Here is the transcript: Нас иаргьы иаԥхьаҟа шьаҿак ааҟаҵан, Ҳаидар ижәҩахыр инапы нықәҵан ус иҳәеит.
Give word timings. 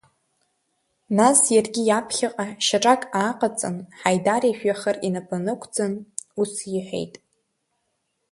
Нас 1.17 1.39
иаргьы 1.53 1.81
иаԥхьаҟа 1.85 2.47
шьаҿак 2.65 3.01
ааҟаҵан, 3.19 3.77
Ҳаидар 3.99 4.41
ижәҩахыр 4.49 4.97
инапы 5.07 5.37
нықәҵан 5.45 5.93
ус 6.41 6.53
иҳәеит. 6.77 7.15